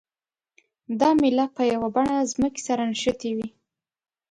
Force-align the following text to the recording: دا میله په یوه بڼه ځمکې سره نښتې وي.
دا 0.99 1.09
میله 1.21 1.45
په 1.55 1.61
یوه 1.71 1.87
بڼه 1.95 2.17
ځمکې 2.31 2.61
سره 2.67 2.81
نښتې 2.91 3.31
وي. 3.37 3.47